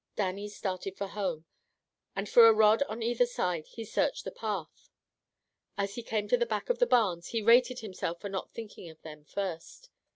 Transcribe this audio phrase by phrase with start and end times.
[0.15, 1.45] Dannie started for home,
[2.15, 4.89] and for a rod on either side he searched the path.
[5.77, 8.89] As he came to the back of the barns, he rated himself for not thinking
[8.89, 9.91] of them first.